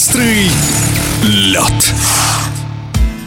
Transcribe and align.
Быстрый 0.00 0.48
лед. 1.24 1.94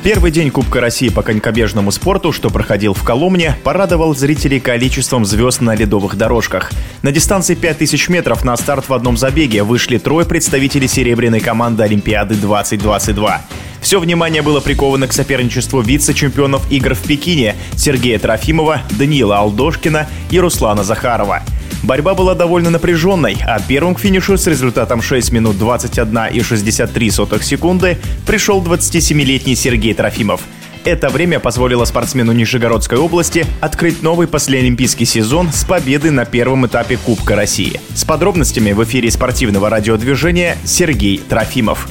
Первый 0.04 0.32
день 0.32 0.50
Кубка 0.50 0.82
России 0.82 1.10
по 1.10 1.22
конькобежному 1.22 1.92
спорту, 1.92 2.32
что 2.32 2.50
проходил 2.50 2.96
в 2.96 3.04
Коломне, 3.04 3.56
порадовал 3.64 4.16
зрителей 4.16 4.60
количеством 4.60 5.24
звезд 5.24 5.62
на 5.62 5.76
ледовых 5.76 6.18
дорожках. 6.18 6.72
На 7.04 7.12
дистанции 7.12 7.54
5000 7.54 8.10
метров 8.10 8.44
на 8.44 8.58
старт 8.58 8.90
в 8.90 8.94
одном 8.96 9.18
забеге 9.18 9.62
вышли 9.62 10.00
трое 10.00 10.26
представителей 10.26 10.88
серебряной 10.88 11.42
команды 11.42 11.84
Олимпиады 11.84 12.34
2022. 12.34 13.42
Все 13.80 14.00
внимание 14.00 14.42
было 14.42 14.60
приковано 14.60 15.08
к 15.08 15.14
соперничеству 15.14 15.80
вице-чемпионов 15.82 16.72
игр 16.72 16.96
в 16.96 17.04
Пекине 17.04 17.56
Сергея 17.76 18.18
Трофимова, 18.18 18.82
Даниила 18.98 19.38
Алдошкина 19.38 20.08
и 20.32 20.40
Руслана 20.40 20.84
Захарова. 20.84 21.44
Борьба 21.84 22.14
была 22.14 22.36
довольно 22.36 22.70
напряженной, 22.70 23.38
а 23.46 23.60
первым 23.60 23.96
к 23.96 24.00
финишу 24.00 24.38
с 24.38 24.48
результатом 24.48 25.02
6 25.02 25.32
минут 25.32 25.58
21 25.58 26.28
и 26.34 26.42
63 26.42 27.12
сотых 27.12 27.44
секунды 27.44 27.98
пришел 28.26 28.64
27-летний 28.64 29.56
Сергей 29.56 29.94
Трофимов. 29.94 30.42
Это 30.86 31.10
время 31.10 31.40
позволило 31.40 31.86
спортсмену 31.86 32.34
Нижегородской 32.34 32.98
области 32.98 33.46
открыть 33.62 34.02
новый 34.02 34.28
послеолимпийский 34.28 35.06
сезон 35.06 35.52
с 35.52 35.64
победы 35.64 36.12
на 36.12 36.26
первом 36.26 36.66
этапе 36.68 36.98
Кубка 36.98 37.36
России. 37.36 37.80
С 37.96 38.04
подробностями 38.04 38.74
в 38.74 38.84
эфире 38.84 39.10
спортивного 39.10 39.70
радиодвижения 39.70 40.58
Сергей 40.66 41.20
Трофимов. 41.20 41.88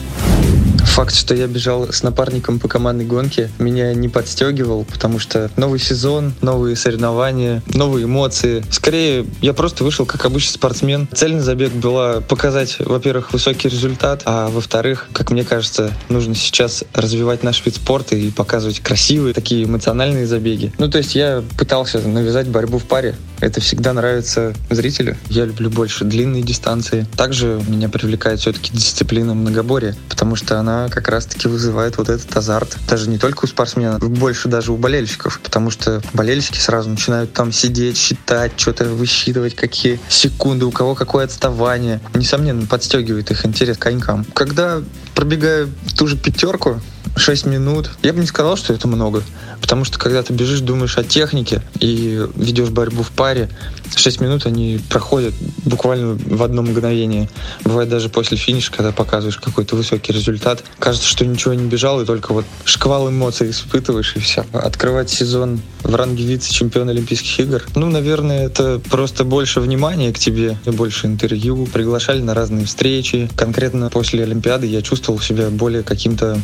Факт, 0.92 1.14
что 1.14 1.34
я 1.34 1.46
бежал 1.46 1.91
с 1.91 2.02
напарником 2.02 2.59
по 2.59 2.69
командной 2.69 3.06
гонке, 3.06 3.48
меня 3.59 3.95
не 3.95 4.10
подстегивал, 4.10 4.84
потому 4.84 5.18
что 5.18 5.51
новый 5.56 5.80
сезон, 5.80 6.34
новые 6.42 6.77
соревнования, 6.77 7.62
новые 7.73 8.05
эмоции. 8.05 8.62
Скорее, 8.70 9.24
я 9.41 9.55
просто 9.55 9.84
вышел 9.84 10.05
как 10.05 10.27
обычный 10.27 10.52
спортсмен. 10.52 11.09
Цель 11.10 11.34
на 11.34 11.42
забег 11.42 11.73
была 11.73 12.20
показать, 12.20 12.77
во-первых, 12.78 13.32
высокий 13.32 13.71
результат, 13.71 14.21
а 14.26 14.51
во-вторых, 14.51 15.09
как 15.15 15.30
мне 15.30 15.45
кажется, 15.45 15.95
нужно 16.10 16.34
сейчас 16.34 16.84
развивать 16.93 17.43
наш 17.43 17.65
вид 17.65 17.77
спорта 17.77 18.15
и 18.15 18.30
показывать 18.30 18.80
красивые, 18.80 19.32
такие 19.32 19.65
эмоциональные 19.65 20.27
забеги. 20.27 20.74
Ну, 20.77 20.90
то 20.90 20.99
есть 20.99 21.15
я 21.15 21.43
пытался 21.56 22.06
навязать 22.06 22.49
борьбу 22.49 22.77
в 22.77 22.84
паре. 22.84 23.16
Это 23.40 23.62
всегда 23.62 23.95
нравится 23.95 24.54
зрителю. 24.68 25.16
Я 25.30 25.46
люблю 25.46 25.71
больше 25.71 26.04
длинные 26.04 26.43
дистанции. 26.43 27.06
Также 27.16 27.60
меня 27.66 27.88
привлекает 27.88 28.40
все-таки 28.40 28.73
дисциплина 28.73 29.32
многоборья, 29.34 29.96
потому 30.09 30.37
что 30.37 30.60
она 30.60 30.82
как 30.88 31.09
раз-таки 31.09 31.49
вызывает 31.49 31.99
вот 31.99 32.09
этот 32.09 32.35
азарт. 32.37 32.77
Даже 32.88 33.09
не 33.09 33.19
только 33.19 33.45
у 33.45 33.49
спортсменов, 33.49 34.01
больше 34.01 34.49
даже 34.49 34.73
у 34.73 34.77
болельщиков, 34.77 35.41
потому 35.43 35.71
что 35.71 36.02
болельщики 36.13 36.59
сразу 36.59 36.91
начинают 36.91 37.33
там 37.33 37.52
сидеть, 37.52 37.97
считать, 37.97 38.52
что-то 38.57 38.85
высчитывать, 38.85 39.55
какие 39.55 40.01
секунды, 40.09 40.65
у 40.65 40.71
кого 40.71 40.95
какое 40.95 41.24
отставание. 41.24 42.01
Несомненно, 42.15 42.66
подстегивает 42.66 43.30
их 43.30 43.45
интерес 43.47 43.77
к 43.77 43.80
конькам. 43.80 44.24
Когда 44.35 44.83
пробегаю 45.15 45.71
ту 45.97 46.07
же 46.07 46.16
пятерку, 46.16 46.80
6 47.17 47.47
минут. 47.47 47.91
Я 48.03 48.13
бы 48.13 48.21
не 48.21 48.27
сказал, 48.27 48.57
что 48.57 48.73
это 48.73 48.89
много. 48.89 49.23
Потому 49.61 49.85
что 49.85 49.99
когда 49.99 50.23
ты 50.23 50.33
бежишь, 50.33 50.61
думаешь 50.61 50.99
о 50.99 51.05
технике 51.05 51.63
и 51.79 52.27
ведешь 52.35 52.71
борьбу 52.71 53.03
в 53.03 53.11
паре, 53.11 53.49
6 53.95 54.21
минут 54.21 54.47
они 54.47 54.81
проходят 54.89 55.35
буквально 55.65 56.15
в 56.15 56.43
одно 56.43 56.63
мгновение. 56.63 57.29
Бывает 57.65 57.89
даже 57.89 58.09
после 58.09 58.37
финиша, 58.37 58.73
когда 58.73 58.93
показываешь 58.93 59.37
какой-то 59.37 59.77
высокий 59.77 60.13
результат, 60.13 60.65
кажется, 60.79 61.09
что 61.09 61.25
ничего 61.25 61.55
не 61.55 61.67
бежал, 61.69 62.01
и 62.01 62.05
только 62.05 62.33
вот 62.33 62.45
шквал 62.65 63.09
эмоций 63.09 63.51
испытываешь, 63.51 64.15
и 64.17 64.21
все. 64.21 64.45
Открывать 64.53 65.11
сезон 65.11 65.61
в 65.83 65.95
ранге 65.95 66.25
вице-чемпиона 66.25 66.91
Олимпийских 66.91 67.41
игр, 67.41 67.62
ну, 67.75 67.89
наверное, 67.89 68.47
это 68.47 68.81
просто 68.91 69.25
больше 69.25 69.61
внимания 69.61 70.12
к 70.12 70.19
тебе, 70.19 70.59
больше 70.67 71.06
интервью, 71.06 71.67
приглашали 71.67 72.21
на 72.21 72.34
разные 72.34 72.67
встречи. 72.67 73.31
Конкретно 73.37 73.91
после 73.91 74.23
Олимпиады 74.23 74.67
я 74.67 74.83
чувствовал 74.83 75.21
себя 75.21 75.50
более 75.50 75.83
каким-то 75.83 76.41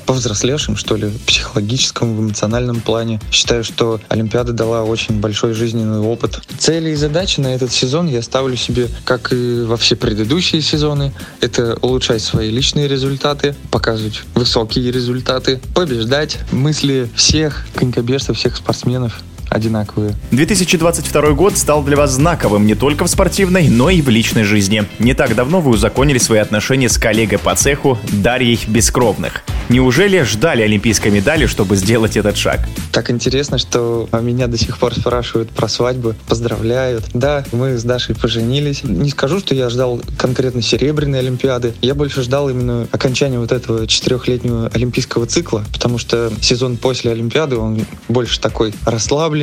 повзрослевшим, 0.49 0.77
что 0.77 0.97
ли, 0.97 1.07
в 1.07 1.21
психологическом, 1.27 2.17
в 2.17 2.21
эмоциональном 2.21 2.81
плане. 2.81 3.21
Считаю, 3.31 3.65
что 3.65 4.01
Олимпиада 4.09 4.53
дала 4.53 4.85
очень 4.85 5.21
большой 5.21 5.53
жизненный 5.53 6.01
опыт. 6.01 6.41
Цели 6.59 6.91
и 6.91 6.95
задачи 6.95 7.41
на 7.41 7.49
этот 7.49 7.71
сезон 7.71 8.09
я 8.09 8.23
ставлю 8.23 8.57
себе, 8.57 8.89
как 9.05 9.33
и 9.33 9.63
во 9.63 9.77
все 9.77 9.97
предыдущие 9.97 10.63
сезоны, 10.63 11.13
это 11.41 11.77
улучшать 11.83 12.23
свои 12.23 12.51
личные 12.51 12.89
результаты, 12.89 13.55
показывать 13.71 14.23
высокие 14.35 14.91
результаты, 14.91 15.61
побеждать 15.75 16.39
мысли 16.51 17.09
всех 17.15 17.67
конькобежцев, 17.75 18.37
всех 18.37 18.57
спортсменов 18.57 19.23
одинаковые. 19.59 20.15
2022 20.31 21.31
год 21.33 21.57
стал 21.57 21.83
для 21.83 21.97
вас 21.97 22.13
знаковым 22.13 22.67
не 22.67 22.75
только 22.75 23.05
в 23.05 23.09
спортивной, 23.09 23.69
но 23.69 23.91
и 23.91 24.01
в 24.01 24.09
личной 24.09 24.45
жизни. 24.45 24.85
Не 24.99 25.15
так 25.15 25.35
давно 25.35 25.61
вы 25.61 25.73
узаконили 25.73 26.19
свои 26.19 26.39
отношения 26.39 26.89
с 26.89 26.97
коллегой 26.97 27.39
по 27.39 27.55
цеху 27.55 27.99
Дарьей 28.11 28.59
Бескровных. 28.67 29.43
Неужели 29.69 30.23
ждали 30.23 30.63
олимпийской 30.63 31.09
медали, 31.11 31.45
чтобы 31.45 31.77
сделать 31.77 32.17
этот 32.17 32.39
шаг? 32.39 32.61
Так 32.91 33.11
интересно, 33.11 33.59
что 33.59 34.09
меня 34.19 34.47
до 34.47 34.57
сих 34.57 34.79
пор 34.79 34.95
спрашивают 34.95 35.51
про 35.51 35.69
свадьбу, 35.69 36.15
поздравляют. 36.27 37.05
Да, 37.13 37.45
мы 37.53 37.77
с 37.77 37.85
Дашей 37.85 38.15
поженились. 38.15 38.83
Не 38.83 39.11
скажу, 39.11 39.41
что 39.41 39.55
я 39.55 39.69
ждал 39.69 40.01
конкретно 40.17 40.63
серебряной 40.63 41.19
Олимпиады. 41.19 41.75
Я 41.83 41.95
больше 41.95 42.23
ждал 42.23 42.49
именно 42.49 42.89
окончания 42.93 43.39
вот 43.39 43.53
этого 43.53 43.87
четырехлетнего 43.87 44.71
олимпийского 44.73 45.27
цикла, 45.27 45.65
потому 45.71 45.99
что 45.99 46.33
сезон 46.41 46.79
после 46.79 47.13
Олимпиады, 47.13 47.57
он 47.57 47.85
больше 48.09 48.41
такой 48.41 48.73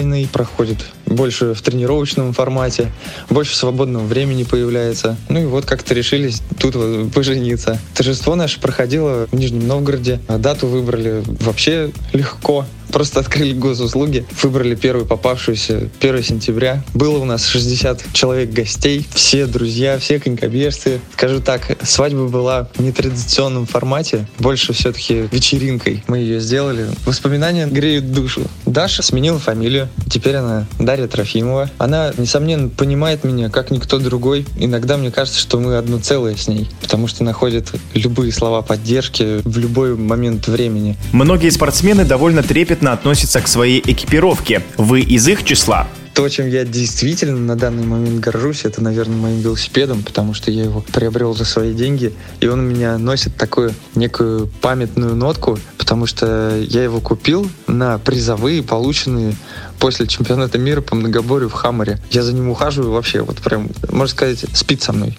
расслабленный, 0.05 0.27
проходит 0.31 0.77
больше 1.05 1.53
в 1.53 1.61
тренировочном 1.61 2.33
формате, 2.33 2.91
больше 3.29 3.55
свободного 3.55 4.05
времени 4.05 4.43
появляется. 4.43 5.17
Ну 5.29 5.41
и 5.41 5.45
вот 5.45 5.65
как-то 5.65 5.93
решились 5.93 6.41
тут 6.59 6.75
пожениться. 7.13 7.79
Торжество 7.93 8.35
наше 8.35 8.59
проходило 8.59 9.27
в 9.31 9.35
Нижнем 9.35 9.67
Новгороде. 9.67 10.19
Дату 10.27 10.67
выбрали 10.67 11.23
вообще 11.41 11.91
легко 12.13 12.65
просто 12.95 13.19
открыли 13.19 13.51
госуслуги, 13.51 14.25
выбрали 14.41 14.73
первую 14.73 15.05
попавшуюся 15.05 15.89
1 15.99 16.23
сентября. 16.23 16.81
Было 16.93 17.17
у 17.17 17.25
нас 17.25 17.45
60 17.45 18.13
человек 18.13 18.51
гостей, 18.51 19.05
все 19.13 19.47
друзья, 19.47 19.99
все 19.99 20.17
конькобежцы. 20.17 21.01
Скажу 21.11 21.41
так, 21.41 21.77
свадьба 21.83 22.29
была 22.29 22.69
в 22.73 22.79
нетрадиционном 22.79 23.65
формате, 23.65 24.29
больше 24.39 24.71
все-таки 24.71 25.27
вечеринкой 25.29 26.05
мы 26.07 26.19
ее 26.19 26.39
сделали. 26.39 26.87
Воспоминания 27.05 27.67
греют 27.67 28.13
душу. 28.13 28.43
Даша 28.65 29.03
сменила 29.03 29.39
фамилию, 29.39 29.89
теперь 30.09 30.37
она 30.37 30.65
Дарья 30.79 31.07
Трофимова. 31.07 31.69
Она, 31.77 32.13
несомненно, 32.17 32.69
понимает 32.69 33.25
меня, 33.25 33.49
как 33.49 33.71
никто 33.71 33.99
другой. 33.99 34.45
Иногда 34.57 34.95
мне 34.95 35.11
кажется, 35.11 35.41
что 35.41 35.59
мы 35.59 35.75
одно 35.75 35.99
целое 35.99 36.37
с 36.37 36.47
ней, 36.47 36.69
потому 36.79 37.09
что 37.09 37.25
находит 37.25 37.73
любые 37.93 38.31
слова 38.31 38.61
поддержки 38.61 39.41
в 39.43 39.57
любой 39.57 39.97
момент 39.97 40.47
времени. 40.47 40.95
Многие 41.11 41.49
спортсмены 41.49 42.05
довольно 42.05 42.41
трепетно 42.41 42.84
трепетно 42.85 42.93
относятся 42.93 43.41
к 43.41 43.47
своей 43.47 43.79
экипировке. 43.79 44.61
Вы 44.77 45.01
из 45.01 45.27
их 45.27 45.43
числа? 45.43 45.87
То, 46.13 46.29
чем 46.29 46.47
я 46.47 46.63
действительно 46.63 47.37
на 47.37 47.55
данный 47.57 47.85
момент 47.85 48.21
горжусь, 48.21 48.63
это, 48.63 48.81
наверное, 48.81 49.17
моим 49.17 49.41
велосипедом, 49.41 50.01
потому 50.01 50.33
что 50.33 50.49
я 50.49 50.63
его 50.63 50.81
приобрел 50.93 51.35
за 51.35 51.43
свои 51.43 51.73
деньги, 51.73 52.13
и 52.39 52.47
он 52.47 52.59
у 52.59 52.63
меня 52.63 52.97
носит 52.97 53.35
такую 53.35 53.73
некую 53.95 54.47
памятную 54.61 55.13
нотку, 55.15 55.59
потому 55.77 56.05
что 56.05 56.57
я 56.57 56.83
его 56.83 57.01
купил 57.01 57.49
на 57.67 57.97
призовые, 57.97 58.63
полученные 58.63 59.35
после 59.77 60.07
чемпионата 60.07 60.57
мира 60.57 60.79
по 60.79 60.95
многоборью 60.95 61.49
в 61.49 61.53
Хаммере. 61.53 61.99
Я 62.11 62.23
за 62.23 62.33
ним 62.33 62.49
ухаживаю 62.49 62.91
вообще, 62.91 63.21
вот 63.21 63.37
прям, 63.37 63.69
можно 63.89 64.15
сказать, 64.15 64.45
спит 64.53 64.81
со 64.81 64.93
мной. 64.93 65.17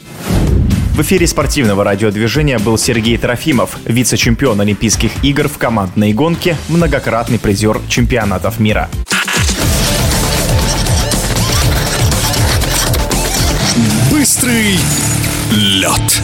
В 0.97 1.03
эфире 1.03 1.27
спортивного 1.27 1.85
радиодвижения 1.85 2.59
был 2.59 2.79
Сергей 2.79 3.19
Трофимов, 3.19 3.77
вице-чемпион 3.85 4.63
Олимпийских 4.63 5.13
игр 5.23 5.47
в 5.47 5.59
командной 5.59 6.15
гонке, 6.15 6.57
многократный 6.71 7.39
призер 7.39 7.83
чемпионатов 7.87 8.59
мира. 8.59 8.89
Быстрый 14.11 14.79
лед. 15.53 16.23